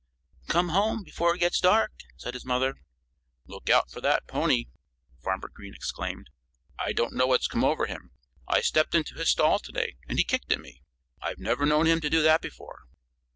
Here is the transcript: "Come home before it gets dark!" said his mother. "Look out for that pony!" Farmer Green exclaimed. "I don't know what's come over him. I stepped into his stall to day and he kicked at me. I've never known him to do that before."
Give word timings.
"Come 0.47 0.69
home 0.69 1.03
before 1.03 1.35
it 1.35 1.41
gets 1.41 1.59
dark!" 1.59 1.91
said 2.17 2.33
his 2.33 2.43
mother. 2.43 2.73
"Look 3.45 3.69
out 3.69 3.91
for 3.91 4.01
that 4.01 4.25
pony!" 4.25 4.65
Farmer 5.23 5.47
Green 5.53 5.75
exclaimed. 5.75 6.31
"I 6.79 6.91
don't 6.91 7.13
know 7.13 7.27
what's 7.27 7.47
come 7.47 7.63
over 7.63 7.85
him. 7.85 8.09
I 8.47 8.61
stepped 8.61 8.95
into 8.95 9.13
his 9.13 9.29
stall 9.29 9.59
to 9.59 9.71
day 9.71 9.97
and 10.09 10.17
he 10.17 10.23
kicked 10.23 10.51
at 10.51 10.59
me. 10.59 10.81
I've 11.21 11.37
never 11.37 11.67
known 11.67 11.85
him 11.85 12.01
to 12.01 12.09
do 12.09 12.23
that 12.23 12.41
before." 12.41 12.85